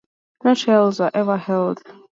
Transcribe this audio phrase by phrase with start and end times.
[0.43, 1.83] No trials were ever held.